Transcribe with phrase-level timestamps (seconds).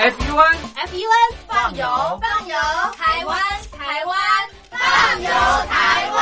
[0.00, 0.56] FUN
[0.88, 1.84] FUN 放油
[2.22, 2.56] 放油，
[2.96, 3.38] 台湾
[3.70, 4.16] 台湾
[4.70, 5.28] 放油
[5.68, 6.18] 台湾。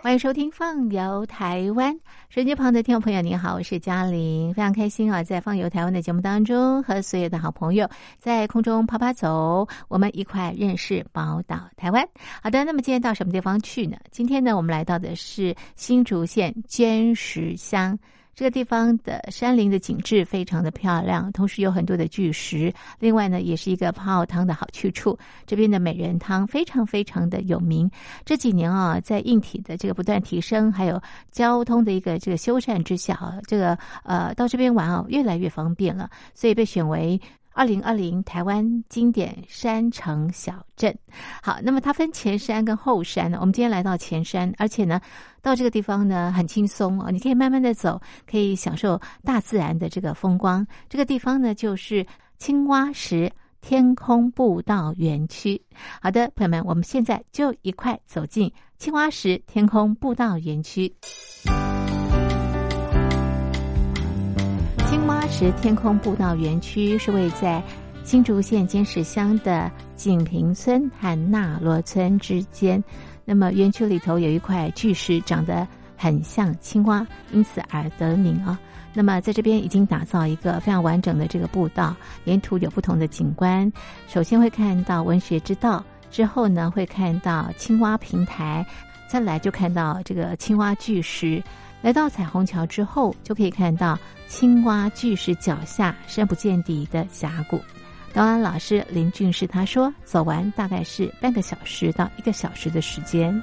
[0.00, 1.92] 欢迎收听《放游台湾》，
[2.28, 7.90] 手机旁的听众朋友，您好，我是嘉玲，非常开心啊，在《放游台湾》的节目当中，和所有的好朋友
[8.20, 12.06] 在空中爬爬走，我们一块认识宝岛台湾。
[12.40, 13.96] 好的，那么今天到什么地方去呢？
[14.12, 17.98] 今天呢，我们来到的是新竹县尖石乡。
[18.34, 22.72] 这个地方的山林的景致非常的漂亮，同时有很多的巨石。
[22.98, 25.18] 另外呢，也是一个泡汤的好去处。
[25.46, 27.90] 这边的美人汤非常非常的有名。
[28.24, 37.20] 这几年啊，在硬体的这个不断提升，还有交通的一个这个修缮之下啊，这个呃到这边玩哦越来越方便了，所以被选为。
[37.54, 40.96] 二零二零台湾经典山城小镇，
[41.42, 43.38] 好，那么它分前山跟后山呢。
[43.40, 45.00] 我们今天来到前山，而且呢，
[45.42, 50.66] 到这个地方呢很轻松哦，你可以慢慢的走，可以享受大自然的这个风光。
[50.88, 52.06] 这个地方呢就是
[52.38, 55.60] 青蛙石天空步道园区。
[56.00, 60.92] 好的，朋友们，我们现在就一块走进青蛙石天空步道园区。
[64.92, 67.62] 青蛙石天空步道园区是位在
[68.04, 72.84] 新竹县尖石乡的锦屏村和纳罗村之间。
[73.24, 78.60] 那么园区里头有一块巨石，长得很像青蛙，因此而得名啊。
[78.92, 83.72] 那么在这边已经打造一个非常完整的这个步道，沿途有不同的景观。
[84.08, 88.66] 首先会看到文学之道，之后呢会看到青蛙平台，
[89.08, 91.42] 再来就看到这个青蛙巨石。
[91.82, 97.60] 来到彩虹桥之后，就可以看到青蛙巨石脚下深不见底的峡谷。
[98.14, 103.42] 导览老师林俊士他说，走完大概是半个小时到一个小时的时间。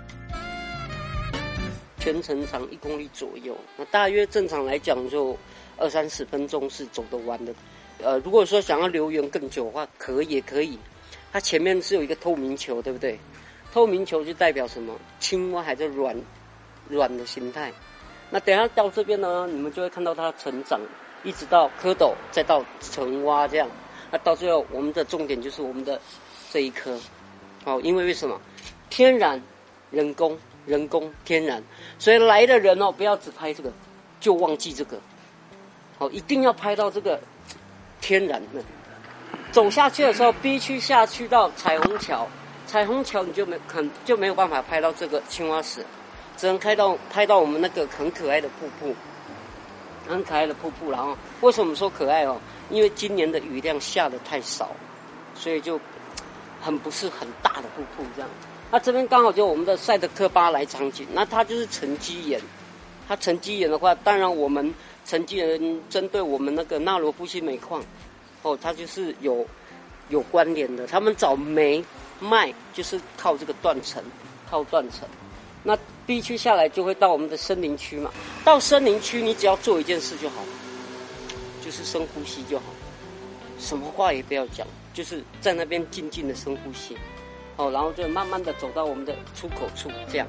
[1.97, 5.37] 全程长一公里左右，那大约正常来讲就
[5.75, 7.53] 二三十分钟是走得完的。
[8.01, 10.79] 呃，如果说想要留园更久的话，可也可以。
[11.33, 13.19] 它前面是有一个透明球，对不对？
[13.73, 14.95] 透明球就代表什么？
[15.19, 16.15] 青蛙还在软
[16.87, 17.69] 软的形态。
[18.29, 20.79] 那等下到这边呢，你们就会看到它成长，
[21.23, 23.67] 一直到蝌蚪，再到成蛙这样。
[24.11, 25.99] 那到最后，我们的重点就是我们的
[26.51, 26.99] 这一颗，
[27.65, 28.39] 哦，因为为什么？
[28.89, 29.41] 天然、
[29.91, 31.63] 人工、人工、天然，
[31.97, 33.71] 所以来的人哦，不要只拍这个，
[34.19, 34.99] 就忘记这个，
[35.97, 37.19] 好，一定要拍到这个
[38.01, 38.63] 天然的。
[39.51, 42.27] 走下去的时候，必须下去到彩虹桥，
[42.67, 45.83] 彩虹桥你就没可就没有办法拍到这个青蛙石。
[46.39, 48.95] 只能开到拍到我们那个很可爱的瀑布，
[50.07, 50.89] 很可爱的瀑布。
[50.89, 52.39] 然后为什么说可爱哦？
[52.69, 54.71] 因为今年的雨量下的太少，
[55.35, 55.77] 所以就
[56.61, 58.29] 很不是很大的瀑布这样。
[58.71, 62.39] 那这边刚好就我们的赛德克巴莱场景，那它就是沉积岩。
[63.05, 64.73] 它沉积岩的话，当然我们
[65.03, 67.83] 沉积岩针对我们那个纳罗夫西煤矿，
[68.43, 69.45] 哦，它就是有
[70.07, 70.87] 有关联的。
[70.87, 71.83] 他们找煤
[72.21, 74.01] 卖就是靠这个断层，
[74.49, 75.05] 靠断层。
[75.63, 78.11] 那 B 区下来就会到我们的森林区嘛，
[78.43, 80.35] 到森林区你只要做一件事就好，
[81.63, 82.65] 就是深呼吸就好，
[83.59, 86.97] 什么话也不要讲，就是在那边静静的深呼吸，
[87.57, 90.27] 哦，然后就慢慢的走到我们的出口处，这样。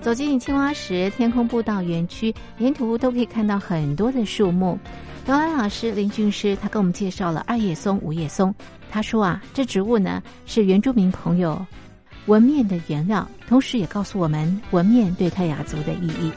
[0.00, 4.78] 走进青蛙石天空步道园区，沿途都可以看到很多的树木。
[5.26, 8.54] 导览老师林俊师他给我们介绍了二叶松、五叶松，
[8.88, 11.66] 他说啊，这植物呢是原住民朋友。
[12.26, 16.32] 纹面的原料，同时也告诉我们纹面对泰雅族的意义。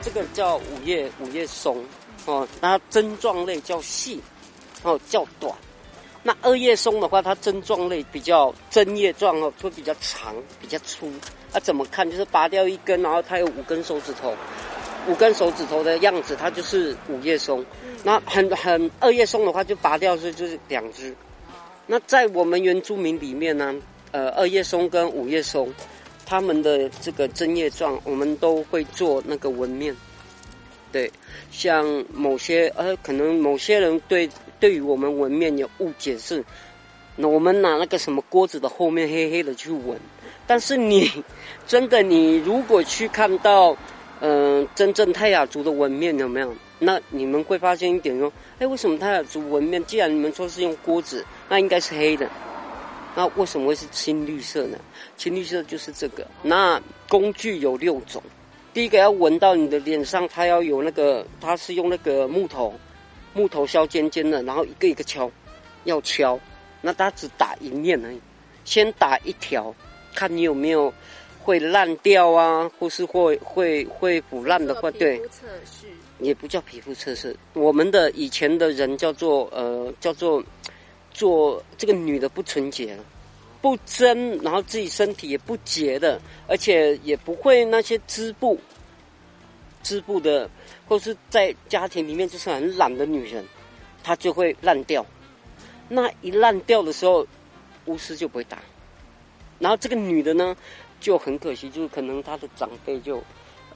[0.00, 1.84] 这个叫五叶五叶松，
[2.24, 4.20] 哦，它针状类较细，
[4.82, 5.54] 哦较短。
[6.22, 11.12] 那二叶松的话，它针状类比较针叶状哦，会比较长比较粗。
[11.52, 12.10] 那怎么看？
[12.10, 14.34] 就是拔掉一根，然后它有五根手指头，
[15.06, 17.62] 五根手指头的样子，它就是五叶松。
[18.02, 21.14] 那很很二叶松的话，就拔掉是就是两只。
[21.86, 23.74] 那在我们原住民里面呢？
[24.12, 25.72] 呃，二叶松跟五叶松，
[26.24, 29.94] 它们的这个针叶状，我们都会做那个纹面。
[30.92, 31.10] 对，
[31.50, 34.28] 像某些呃，可能某些人对
[34.60, 36.44] 对于我们纹面有误解是，
[37.16, 39.98] 那我们拿那个什么锅子的后面黑黑的去纹，
[40.46, 41.10] 但是你
[41.66, 43.74] 真的你如果去看到，
[44.20, 46.54] 嗯，真正泰雅族的纹面有没有？
[46.78, 49.82] 那你们会发现一点说，哎，为什么泰雅族纹面？
[49.86, 52.28] 既然你们说是用锅子，那应该是黑的。
[53.14, 54.78] 那为什么会是青绿色呢？
[55.16, 56.26] 青绿色就是这个。
[56.42, 58.22] 那工具有六种，
[58.72, 62.72] 第一个要闻到你的脸上，它要有那个，它是用那个木头，
[63.34, 65.30] 木头削尖尖的，然后一个一个敲，
[65.84, 66.40] 要敲。
[66.80, 68.20] 那它只打一面而已，
[68.64, 69.74] 先打一条，
[70.14, 70.92] 看你有没有
[71.42, 75.20] 会烂掉啊，或是会会会腐烂的话，对，
[76.18, 77.36] 也不叫皮肤测试。
[77.52, 80.42] 我们的以前的人叫做呃叫做
[81.12, 82.98] 做这个女的不纯洁，
[83.60, 88.58] 不贞，然后自己身体也不洁的，而且也不会那些织布，
[89.82, 90.48] 织布的
[90.88, 93.44] 或是在家庭里面就是很懒的女人，
[94.02, 95.04] 她就会烂掉。
[95.88, 97.26] 那一烂掉的时候，
[97.84, 98.58] 巫师就不会打。
[99.58, 100.56] 然后这个女的呢，
[101.00, 103.22] 就很可惜，就是可能她的长辈就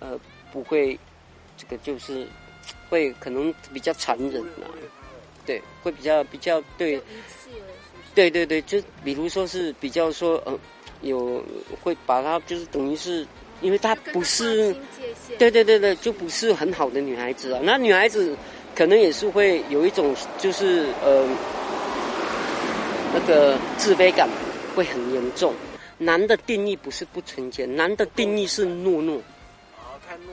[0.00, 0.19] 呃
[0.50, 0.99] 不会，
[1.56, 2.27] 这个就是
[2.89, 4.67] 会可能比较残忍啊，
[5.46, 7.00] 对，会比较比较对。
[8.14, 10.58] 对对对，就比如说是比较说呃，
[11.02, 11.44] 有
[11.82, 13.26] 会把她就是等于是，
[13.60, 14.75] 因为她不是，
[15.37, 17.60] 对对对对，就不是很好的女孩子啊。
[17.62, 18.34] 那女孩子
[18.75, 21.28] 可能也是会有一种就是呃
[23.12, 24.26] 那个自卑感
[24.75, 25.54] 会很严重。
[25.98, 29.20] 男的定义不是不纯洁，男的定义是懦弱，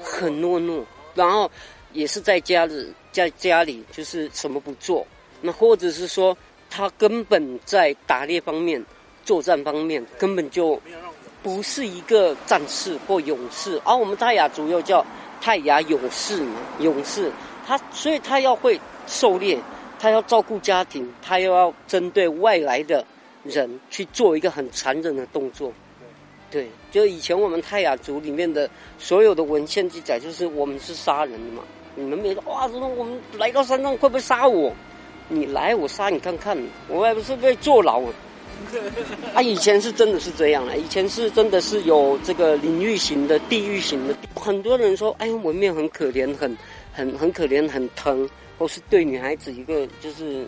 [0.01, 1.51] 很懦弱，然后
[1.91, 5.07] 也是在家里在家里就是什么不做，
[5.39, 6.35] 那或者是说。
[6.75, 8.83] 他根本在打猎方面、
[9.23, 10.81] 作战方面根本就
[11.43, 15.05] 不是一个战士或勇士，而我们泰雅族又叫
[15.39, 16.43] 泰雅勇士，
[16.79, 17.31] 勇士。
[17.63, 19.59] 他所以他要会狩猎，
[19.99, 23.05] 他要照顾家庭，他又要针对外来的
[23.43, 25.71] 人去做一个很残忍的动作。
[26.49, 28.67] 对，就以前我们泰雅族里面的
[28.97, 31.61] 所有的文献记载，就是我们是杀人的嘛。
[31.95, 34.73] 你们没说哇，怎么我们来到山上会不会杀我？
[35.29, 36.57] 你来，我杀你看看，
[36.87, 38.01] 我还不是被坐牢？
[39.33, 44.15] 啊，以前是真的是这样了，以前是真的是有这个领域型的、地域型的。
[44.35, 46.55] 很多人说，哎，文面很可怜，很
[46.93, 50.45] 很很可怜，很疼，或是对女孩子一个就是，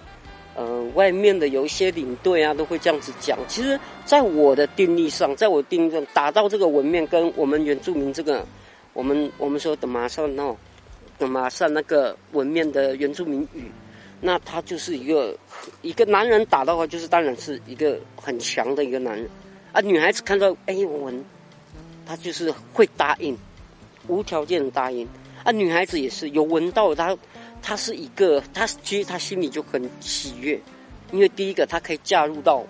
[0.55, 3.37] 呃，外面的有一些领队啊，都会这样子讲。
[3.47, 8.45] 其实，在我的定义上，在我定义上，打造这个文面跟我们原住民这个，
[8.93, 10.55] 我们我们说的马上那，的
[11.19, 13.71] 马上那个纹面的原住民语。
[14.21, 15.37] 那他就是一个
[15.81, 19.29] 一个男人打的话，就是当然是一个很强的一个男人
[19.71, 19.81] 啊。
[19.81, 21.23] 女孩子看到哎闻，
[22.05, 23.37] 她就是会答应，
[24.07, 25.07] 无条件的答应
[25.43, 25.51] 啊。
[25.51, 27.15] 女孩子也是有闻到她，
[27.61, 30.59] 她是一个，她其实她心里就很喜悦，
[31.11, 32.65] 因为第一个她可以嫁入到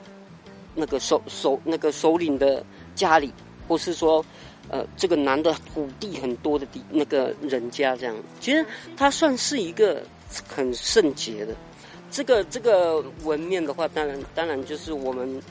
[0.74, 2.66] 那个首首那个首领的
[2.96, 3.32] 家里，
[3.68, 4.26] 或是说
[4.70, 8.16] 呃这个男的土地很多的地那个人家这样。
[8.40, 8.66] 其实
[8.98, 10.02] 他算是一个。
[10.50, 11.54] 很圣洁的，
[12.12, 15.42] 这个这个纹面的话，当然当然就是我们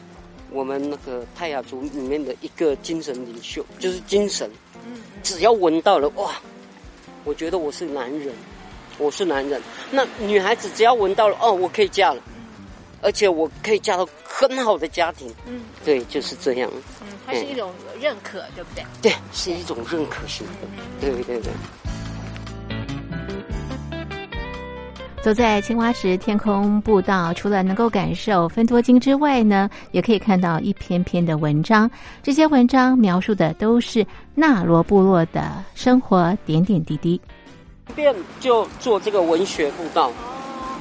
[0.51, 4.51] 我们那个泰雅族里面的一个精神领袖，就是精神。
[4.85, 6.33] 嗯，只要闻到了哇，
[7.23, 8.35] 我觉得我是男人，
[8.99, 9.63] 我是男人。
[9.91, 12.23] 那女孩子只要闻到了哦，我可以嫁了，
[13.05, 15.31] 而且我可以嫁到很好的家庭。
[15.47, 16.71] 嗯，对，就是这样。
[17.03, 17.71] 嗯，它是一种
[18.01, 18.85] 认可，对不对？
[19.03, 20.69] 对，是一种认可性的。
[21.01, 21.53] 对对对。
[25.23, 31.91] 走在青蛙石天空步道，除了能够感受分多经之外呢，也可以看到一篇篇的文章。
[32.23, 37.19] 这些文章描述的都是纳罗部落的生活点点滴滴。
[37.95, 40.13] 便就做这个文学步道。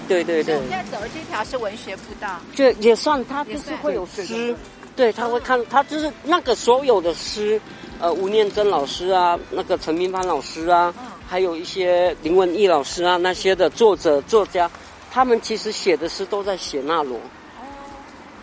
[0.08, 0.60] 对对对。
[0.68, 2.40] 现在走的这条是文学步道。
[2.54, 4.56] 就也算，他就是会有诗。
[4.96, 7.60] 对，他会看，他就是那个所有的诗，
[8.00, 10.94] 呃，吴念真老师啊，那个陈明芳老师啊。
[11.26, 14.70] 还有一些林文义老师啊，那些的作者作家，
[15.10, 17.20] 他们其实写的诗都在写那罗。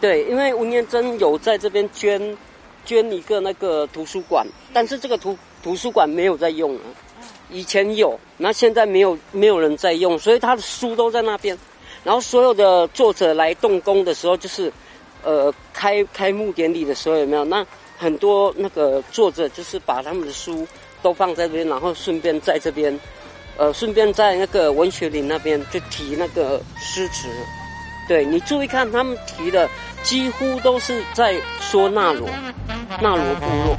[0.00, 2.36] 对，因为吴念真有在这边捐，
[2.84, 6.80] 捐一个那个图书馆，但是这个图图书馆没有在用了。
[7.50, 11.56] 以前有，那现在没有，没有人在用，所以他的书都在那边。
[12.04, 14.72] 然后所有的作者来动工的时候，就是，
[15.22, 17.44] 呃，开开幕典礼的时候有没有？
[17.44, 17.66] 那
[17.98, 20.66] 很多那个作者就是把他们的书。
[21.02, 23.00] 都放在这边，然后顺便在这边，
[23.56, 27.26] 呃，顺便在那个文学林那边就提那个诗词。
[28.06, 29.66] 对你注意看，他们提的
[30.02, 32.28] 几乎都是在说纳罗，
[33.00, 33.76] 纳罗部落。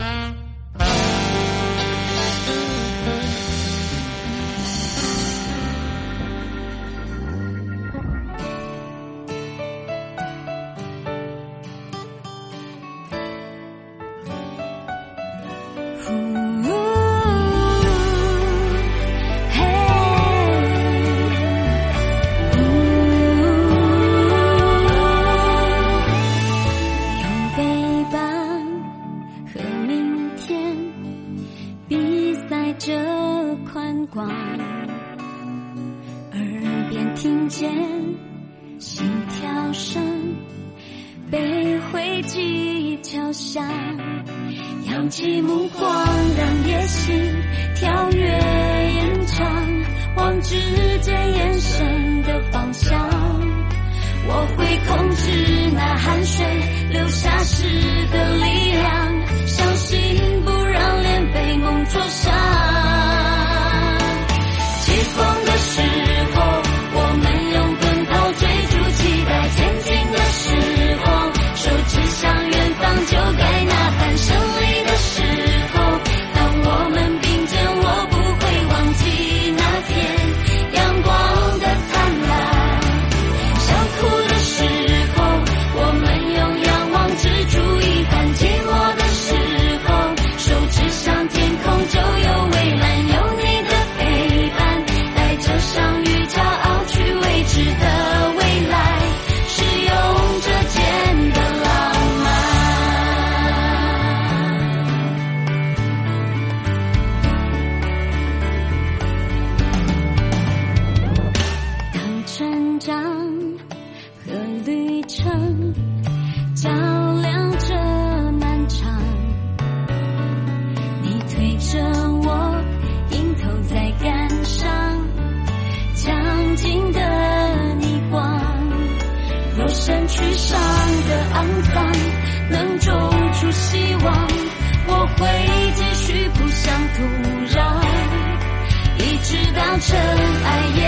[139.80, 139.98] 尘
[140.44, 140.80] 埃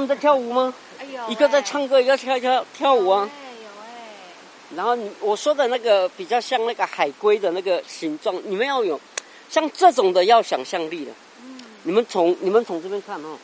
[0.00, 0.74] 们在跳舞吗？
[0.98, 3.28] 哎、一个在唱歌，一个跳跳跳舞啊。
[4.74, 9.00] 然后我说的那个比较像那个海龟的那个形状，你们要有
[9.48, 11.12] 像这种的要想象力的。
[11.42, 11.60] 嗯。
[11.82, 13.38] 你们从你们从这边看哦。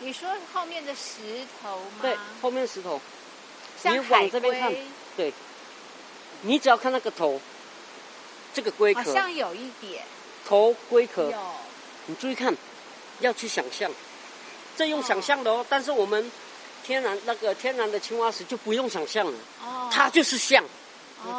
[0.00, 2.00] 你说后面的石头吗？
[2.02, 3.00] 对，后面石头。
[3.82, 4.74] 你往这边看，
[5.16, 5.32] 对。
[6.42, 7.40] 你只要看那个头，
[8.52, 9.02] 这个龟壳。
[9.02, 10.04] 好像有一点。
[10.46, 11.30] 头龟壳。
[11.30, 11.38] 有。
[12.06, 12.54] 你注意看，
[13.20, 13.90] 要去想象。
[14.78, 16.30] 这用想象的哦但是我们
[16.84, 19.32] 天然那个天然的青蛙石就不用想象了。
[19.60, 19.90] 哦。
[19.90, 20.62] 它就是像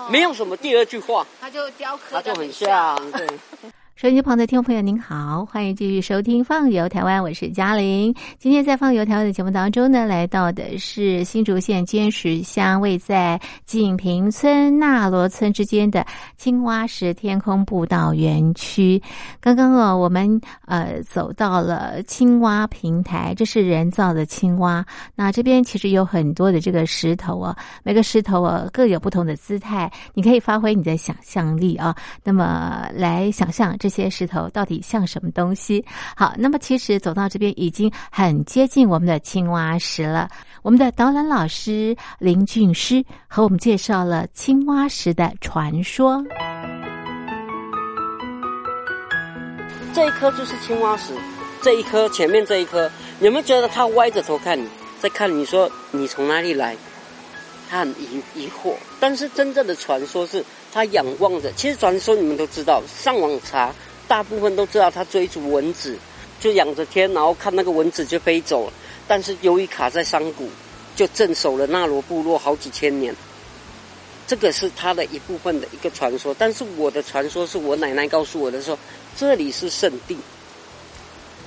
[0.09, 1.25] 没有什么第二句话。
[1.39, 3.11] 它就雕刻它就很像。
[3.13, 3.25] 对。
[4.01, 8.15] 收音机旁的听众朋友，您好，欢迎继续收听《放游台湾》，我是嘉玲。
[8.37, 16.05] 今天在《放游台湾》的节目当中呢，来到的是新竹县尖石乡，位在锦屏村、纳罗村之间的
[16.37, 19.03] 青蛙石天空步道园区。
[19.41, 24.85] 刚刚哦，我们呃走到了青蛙平台，这是人造的青蛙。
[25.13, 27.53] 那这边其实有很多的这个石头哦，
[27.83, 31.93] 每个石头哦各有不同的姿态，你可以发挥你的想象力啊。
[32.23, 33.88] 那么来想象这。
[33.89, 35.83] 这些石头到底像什么东西？
[36.15, 40.29] 好，那么其实走到这边已经很接近我们的青蛙石了。
[40.61, 46.23] 我们的导览老师林俊师和我们介绍了青蛙石的传说。
[49.91, 51.15] 这一颗就是青蛙石，
[51.63, 52.91] 这一颗前面这一颗，
[53.21, 54.67] 有没有觉得它歪着头看你，
[54.99, 56.77] 在看你说你从哪里来？
[57.71, 60.45] 他很疑疑惑，但是真正的传说是。
[60.71, 63.73] 他仰望着，其实传说你们都知道，上网查，
[64.07, 65.97] 大部分都知道他追逐蚊子，
[66.39, 68.73] 就仰着天，然后看那个蚊子就飞走了。
[69.07, 70.47] 但是由于卡在山谷，
[70.95, 73.15] 就镇守了纳罗部落好几千年。
[74.27, 76.35] 这个是他的一部分的一个传说。
[76.37, 78.77] 但是我的传说是我奶奶告诉我的，说
[79.17, 80.15] 这里是圣地。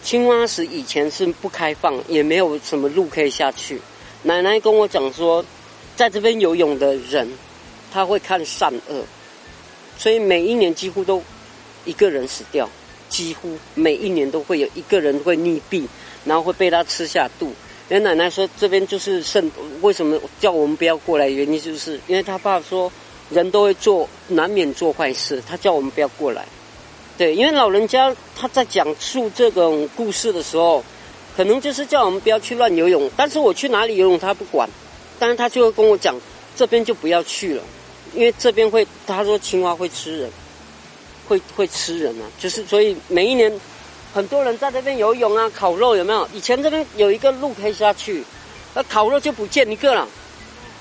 [0.02, 3.80] 青蛙石以前是不开放，也没有什么路可以下去。
[4.24, 5.44] 奶奶跟我讲说，
[5.94, 7.28] 在这边游泳的人。
[7.92, 9.04] 他会看善恶，
[9.98, 11.22] 所以每一年几乎都
[11.84, 12.68] 一个人死掉，
[13.08, 15.86] 几乎每一年都会有一个人会溺毙，
[16.24, 17.52] 然后会被他吃下肚。
[17.90, 19.50] 为奶奶说这边就是圣，
[19.82, 21.28] 为什么叫我们不要过来？
[21.28, 22.90] 原因就是因为他爸说
[23.28, 26.46] 人都会做，难免做坏事，他叫我们不要过来。
[27.18, 30.82] 对，因为老人家他在讲述这种故事的时候，
[31.36, 33.10] 可能就是叫我们不要去乱游泳。
[33.14, 34.66] 但是我去哪里游泳他不管，
[35.18, 36.18] 但是他就会跟我讲
[36.56, 37.62] 这边就不要去了。
[38.14, 40.30] 因为这边会，他说青蛙会吃人，
[41.28, 43.52] 会会吃人啊，就是所以每一年
[44.12, 46.28] 很多人在这边游泳啊、烤肉有没有？
[46.34, 48.22] 以前这边有一个路可以下去，
[48.74, 50.06] 那烤肉就不见一个了，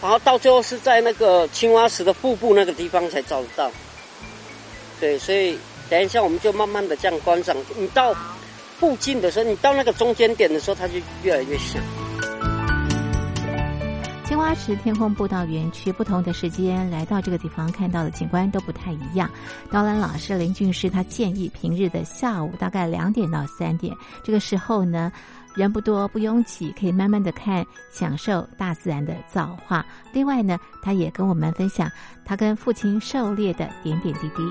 [0.01, 3.71] 然后到最后是在那个青蛙石的瀑布那个地方才找得到。
[4.99, 5.57] 对，所以
[5.89, 8.15] 等一下我们就慢慢的这样观赏，你到
[8.79, 11.79] 附近的时候，你到那个中间点的时候，它就越来越小。
[14.31, 19.29] 青蛙池天空步道园区，不同的时间来到这个地方，看到的景观都不太一样。
[19.69, 25.11] 导览老师林俊师他建议平日的下午大概两点到三点，这个时候呢
[25.53, 29.85] 人不多不拥挤，可以慢慢的看，享受大自然的造化。
[30.13, 31.91] 另外呢，他也跟我们分享
[32.23, 34.41] 他跟父亲狩猎的点点滴滴。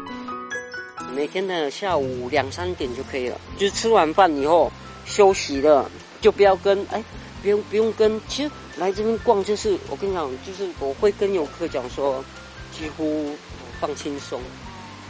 [1.16, 4.70] 每天的下午两三点就可以了，就是吃完饭以后
[5.06, 5.90] 休息了，
[6.20, 7.02] 就不要跟哎。
[7.42, 12.24] 不用不用跟，其实来这边逛就是，我跟你讲，就是我会跟游客讲说，
[12.72, 13.36] 几乎
[13.78, 14.40] 放轻松，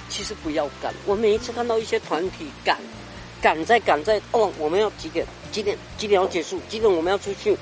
[0.09, 0.92] 其实不要赶。
[1.06, 2.76] 我每一次看到一些团体赶，
[3.40, 7.56] 赶在赶在，哦，我们要几点几点几点要结束，几点我们要出去，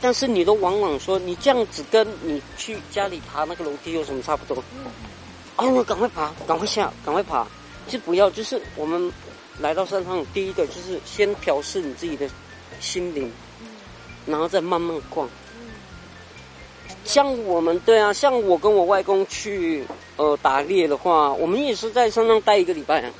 [0.00, 4.60] 但是你都往往说你这样子跟你去家里爬那个楼梯有什么差不多？
[5.54, 7.46] 哦，赶快爬，赶快下，赶快爬，
[7.86, 9.12] 就不要，就是我们
[9.60, 12.28] 来到山上，第一个就是先调试你自己的
[12.80, 13.30] 心灵。
[14.26, 15.28] 然后再慢慢逛。
[17.04, 19.84] 像我们对啊，像我跟我外公去
[20.16, 23.10] 呃打猎的话，我们也是在山上待一个礼拜啊。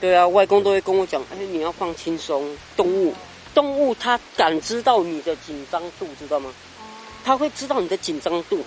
[0.00, 2.56] 对啊，外公都会跟我讲，哎，你要放轻松。
[2.76, 3.12] 动物，
[3.54, 6.52] 动物它感知到你的紧张度，知道吗？
[7.24, 8.60] 它会知道你的紧张度。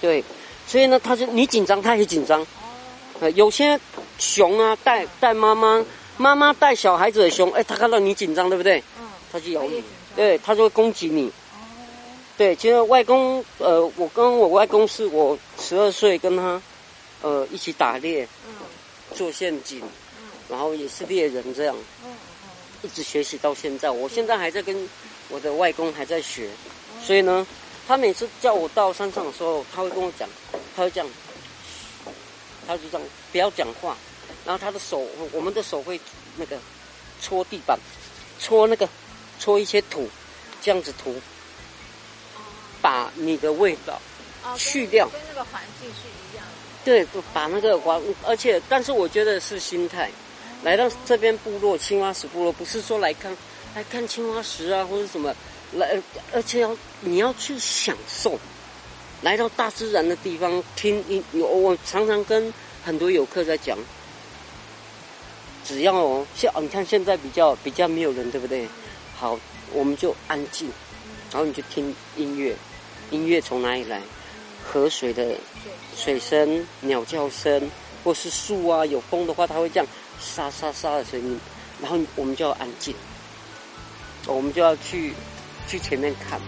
[0.00, 0.22] 对，
[0.66, 2.46] 所以呢，它就你紧张，它也紧张。
[3.20, 3.78] 呃，有些
[4.18, 5.84] 熊啊，带带妈妈，
[6.16, 8.82] 妈妈带小孩子的熊，哎，它看到你紧张，对不对？
[9.00, 9.08] 嗯。
[9.32, 9.82] 它就咬你。
[10.16, 11.30] 对，它就会攻击你。
[12.38, 16.62] 对，其实外公，呃，我跟我外公是我十二岁跟他，
[17.20, 18.28] 呃，一起打猎，
[19.12, 19.82] 做陷阱，
[20.48, 21.76] 然后也是猎人这样，
[22.82, 23.90] 一直学习到现在。
[23.90, 24.88] 我现在还在跟
[25.28, 26.48] 我的外公还在学，
[27.02, 27.44] 所以呢，
[27.88, 30.28] 他每次叫我到山上的时候，他会跟我讲，
[30.76, 31.10] 他会这样，
[32.68, 33.96] 他就这样不要讲话，
[34.46, 36.00] 然后他的手，我们的手会
[36.36, 36.56] 那个
[37.20, 37.76] 搓地板，
[38.38, 38.88] 搓那个。
[39.40, 40.08] 搓一些土，
[40.60, 41.14] 这样子涂，
[42.80, 44.00] 把你的味道
[44.56, 46.52] 去掉，跟那个环境是一样的。
[46.84, 50.10] 对，把那个环，而且，但是我觉得是心态。
[50.62, 53.36] 来到这边部落，青蛙石部落，不是说来看
[53.76, 55.32] 来看青蛙石啊，或者什么，
[55.74, 55.96] 来，
[56.32, 58.36] 而且要你要去享受，
[59.22, 62.52] 来到大自然的地方，听你我我常常跟
[62.84, 63.78] 很多游客在讲，
[65.64, 68.66] 只要哦像你看现在比较比较没有人，对不对？
[69.16, 69.38] 好，
[69.72, 70.68] 我们就安静，
[71.30, 72.56] 然后你就听音乐，
[73.10, 74.00] 音乐从哪里来？
[74.70, 75.34] 河水的
[75.96, 77.70] 水声、鸟叫声、
[78.04, 79.86] 或是树啊有风的话，它会这样
[80.20, 81.40] 沙沙沙的声音，
[81.80, 82.94] 然后我们就要安静，
[84.26, 85.14] 我们就要去
[85.66, 86.38] 去前面看。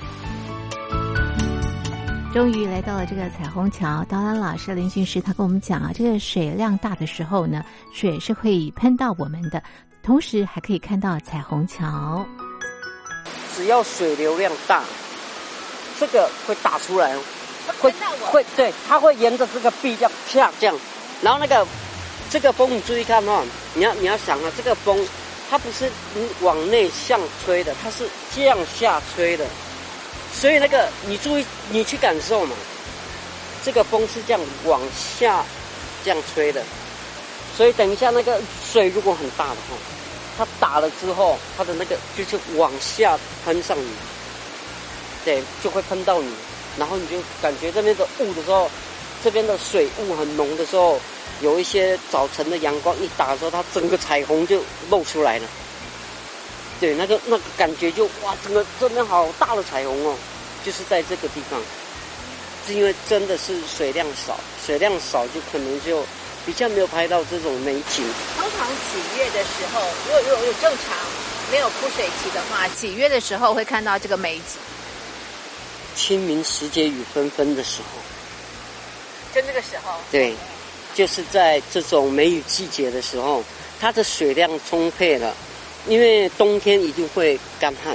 [2.34, 9.62] 终于来到了这个彩虹桥，导览老师林训师他跟我们讲啊，这个水量大的时候呢，水是会喷到我们的，
[10.02, 12.26] 同时还可以看到彩虹桥。
[13.56, 14.84] 只要水流量大，
[16.00, 17.20] 这个会打出来哦，
[17.78, 17.92] 会
[18.32, 20.74] 会对，它会沿着这个壁这样啪这样，
[21.20, 21.66] 然后那个
[22.30, 25.06] 这个风你注意看哦，你要你要想啊，这个风
[25.50, 29.44] 它不是你往内向吹的，它是这样下吹的。
[30.32, 32.56] 所以那个，你注意，你去感受嘛。
[33.62, 35.44] 这个风是这样往下
[36.02, 36.62] 这样吹的，
[37.56, 38.40] 所以等一下那个
[38.72, 39.76] 水如果很大的话，
[40.38, 43.86] 它打了之后，它的那个就是往下喷上你，
[45.24, 46.30] 对，就会喷到你，
[46.78, 48.70] 然后你就感觉这边的雾的时候，
[49.22, 50.98] 这边的水雾很浓的时候，
[51.40, 55.46] 有一些早晨的阳光一打的时候，它整个彩虹就露出来了。
[56.80, 60.14] 对，那个那个感觉就哇，整个这边好大的彩虹哦，
[60.64, 61.60] 就是在这个地方，
[62.66, 66.02] 是因为真的是水量少，水量少就可能就
[66.46, 68.02] 比较没有拍到这种美景。
[68.38, 70.96] 通常几月的时候，如果如果有正常
[71.52, 74.56] 没有枯水期的话，几月的时候会看到这个美景？
[76.00, 79.92] 清明时节雨纷纷的时候，就那个时候。
[80.10, 80.34] 对，
[80.94, 83.44] 就是在这种梅雨季节的时候，
[83.78, 85.34] 它的水量充沛了。
[85.86, 87.94] 因为冬天一定会干旱，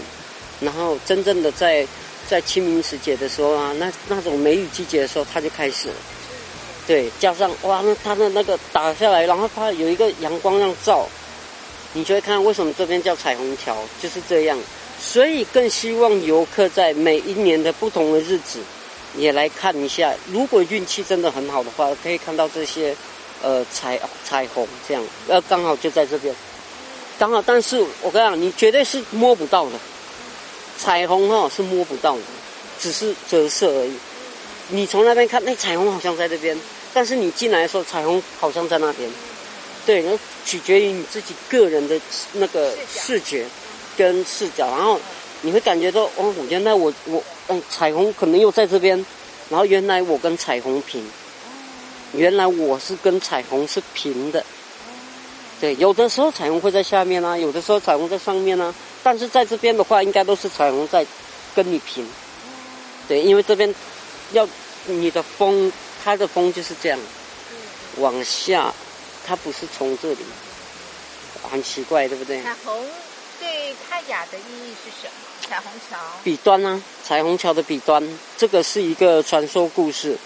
[0.60, 1.86] 然后真正的在
[2.28, 5.96] 在清明时节的时候啊，那那种梅雨季节的时候，它就开始了。
[6.86, 11.08] 对，加上哇，那它的那个打下来，然后它有一个阳光让照，
[11.94, 14.58] 你就会看为什么这边叫彩虹桥，就是这样。
[15.06, 18.60] 所以更希望游客在每一年的不同的日子
[19.16, 20.14] 也来看一下。
[20.32, 22.94] 如果运气真的很好的话，可以看到这些
[23.42, 26.36] 呃彩彩虹这样，呃刚好就在这边。
[27.18, 29.72] 刚好，但是我跟你讲，你绝对是摸不到的。
[30.78, 32.22] 彩虹哈是摸不到的，
[32.78, 33.94] 只是折射而已。
[34.70, 36.60] 你从那边看，那彩虹好像在这边，
[36.94, 39.10] 但是你进来的时候，彩虹好像在那边。
[39.86, 41.98] 对，那取决于你自己个人的
[42.34, 43.46] 那个视觉
[43.98, 45.00] 跟视角，然后
[45.42, 49.06] 你会感觉到哦，原来我我嗯，彩虹可能又在这边，
[49.50, 51.04] 然后原来我跟彩虹平，
[52.14, 54.44] 原来我是跟彩虹是平的。
[55.62, 61.06] 对，有的时候彩虹会在下面啊，有的时候彩虹在上面啊，但是在这边的话，应该都是彩虹在
[61.56, 62.06] 跟你平。
[63.08, 63.74] 对，因为这边
[64.34, 64.48] 要
[64.86, 65.72] 你的风，
[66.04, 67.00] 它的风就是这样
[67.98, 68.74] 往下，
[69.26, 70.18] 它不是从这里，
[71.50, 72.42] 很奇怪，对不对？
[72.42, 73.05] 彩虹对
[73.88, 75.14] 泰雅的意义是什么？
[75.48, 78.04] 彩虹桥彼端啊，彩虹桥的彼端，
[78.38, 80.18] 这个是一个传说故事，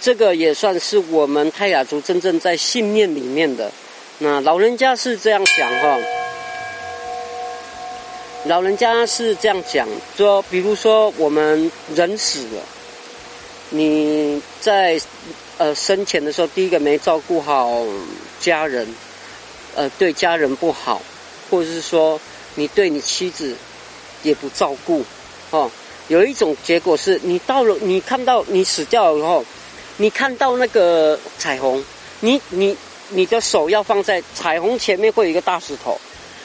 [0.00, 3.70] 这个也算是我们泰雅族真正在信念里面的。
[4.18, 5.98] 那老人家是这样讲哈，
[8.44, 12.62] 老人家是这样讲，说，比如说我们人死了，
[13.70, 15.00] 你在
[15.56, 17.82] 呃生前的时候，第一个没照顾好
[18.40, 18.86] 家人，
[19.74, 21.00] 呃对家人不好，
[21.50, 22.20] 或者是说
[22.54, 23.56] 你对你妻子
[24.22, 25.04] 也不照顾，
[25.50, 25.70] 哦，
[26.08, 29.44] 有一种结果是你到了，你看到你死掉了以后，
[29.96, 31.84] 你看到那个彩虹，
[32.20, 32.76] 你你。
[33.12, 36.00] 你的手要放在彩虹前面，会有一个大石头。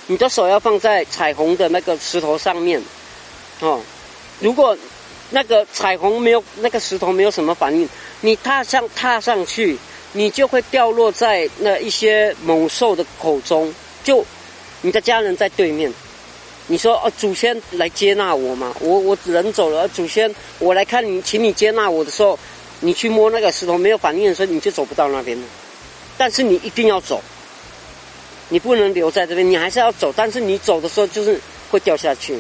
[0.08, 2.82] 你的手要放在彩虹的那个石头上面，
[3.60, 3.80] 哦。
[4.40, 4.76] 如果
[5.30, 7.88] 那个彩虹没有那个石头没有什么反应，
[8.22, 9.78] 你踏上踏上去，
[10.14, 13.72] 你就会掉落在那一些猛兽的口中。
[14.04, 14.26] 就
[14.86, 15.92] 你的家人在对面，
[16.68, 18.72] 你说哦，祖先来接纳我嘛？
[18.80, 22.38] 我我人走了，祖先我来看你，请你接纳我的时候，
[22.82, 25.44] 你去摸那个石头没有反应的时候，你就走不到那边了。
[26.20, 27.20] 但是你一定要走，
[28.50, 30.14] 你不能留在这边，你还是要走。
[30.16, 32.38] 但是你走的时候就是会掉下去。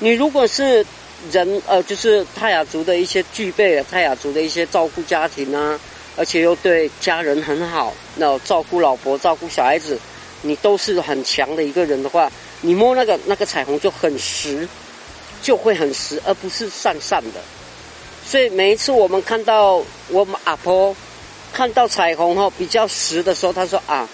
[0.00, 0.84] 你如果是
[1.30, 5.78] 人，呃，就是泰雅族的一些具备了泰雅族的一些照顾家庭啊，
[6.16, 9.96] 而且又对家人很好，那照顾老婆、照顾小孩子，
[10.46, 12.30] 你都是很强的一个人的话，
[12.60, 14.68] 你摸那个那个彩虹就很实，
[15.42, 17.40] 就会很实，而不是散散的。
[18.24, 20.94] 所以每一次我们看到我们阿婆。
[21.52, 24.06] 看到彩虹哈比较实的时候，他说啊，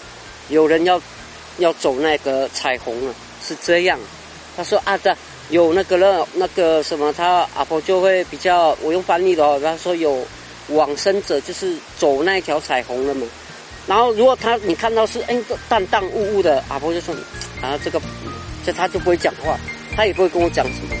[0.47, 1.01] 有人要
[1.57, 3.13] 要走那个彩虹了，
[3.45, 3.99] 是这样。
[4.55, 5.13] 他说啊，这
[5.49, 9.59] 有那个了，那个什么，他阿婆就会比较，我用翻译的哦。
[9.61, 10.25] 他说有
[10.69, 13.27] 往生者就是走那一条彩虹了嘛。
[13.85, 17.13] 然后如果他你看到是哎淡淡雾雾的，阿婆就说
[17.61, 18.01] 啊这个，
[18.65, 19.57] 这他就不会讲话，
[19.95, 20.95] 他也不会跟我讲什么。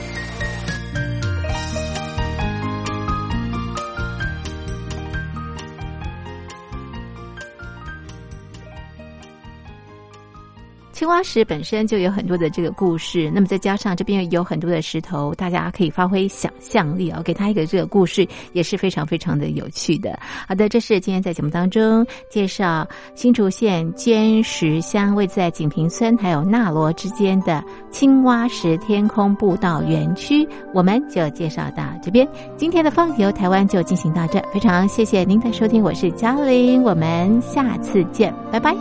[11.03, 20.17] 青蛙石本身就有很多的这个故事，那么再加上这边有很多的石头，大家可以发挥想象力哦，给他一个这个故事也是非常非常的有趣的。
[20.47, 27.61] 好的，这是今天在节目当中介绍新竹县尖石乡位在锦屏村还有纳罗之间的
[27.91, 32.25] 青蛙石天空步道园区，我们就介绍到这边。
[32.55, 38.73] 今天的放游台湾就进行到这，非常谢谢您的收听，我是嘉玲，我们下次见，拜拜。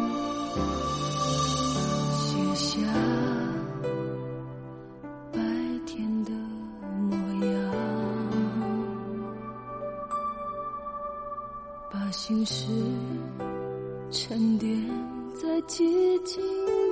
[15.69, 15.79] 寂
[16.25, 16.43] 静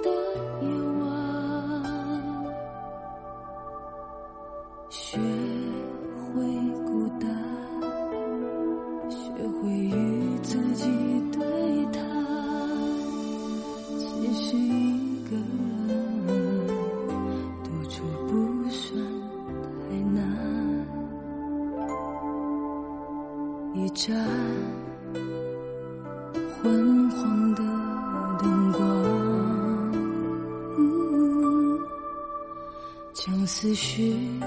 [0.02, 0.08] 的
[0.62, 0.68] 夜
[1.00, 1.04] 晚，
[4.88, 5.18] 学
[6.32, 6.42] 会
[6.86, 7.28] 孤单，
[9.10, 9.18] 学
[9.60, 10.88] 会与自己
[11.32, 11.40] 对
[11.92, 12.00] 谈。
[13.98, 15.36] 其实一个
[15.88, 15.90] 人
[17.64, 18.32] 独处不
[18.70, 19.04] 算
[19.90, 20.18] 太难，
[23.74, 24.16] 一盏。
[33.60, 34.39] 思绪。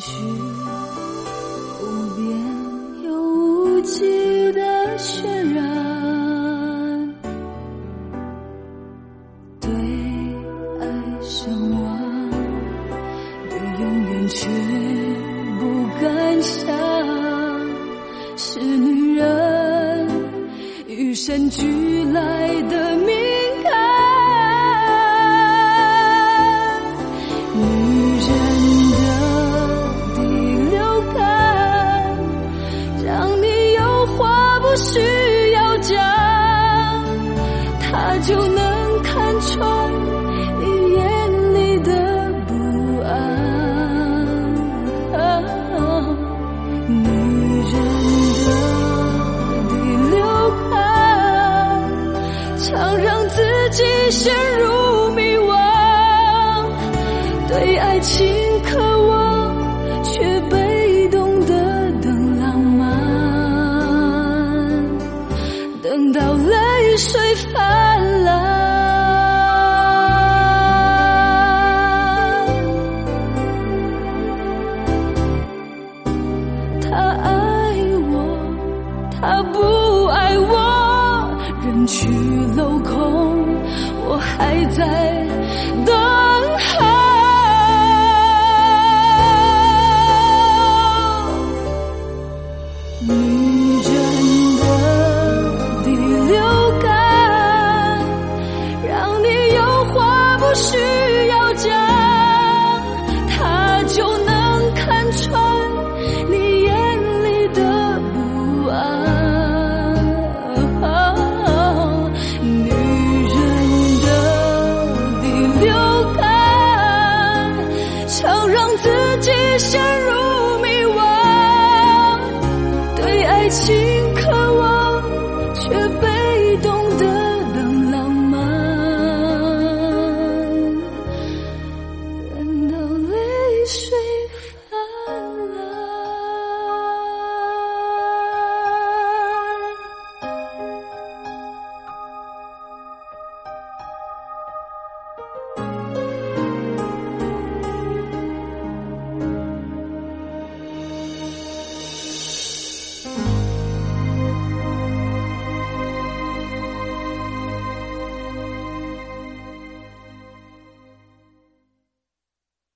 [0.00, 0.37] 须。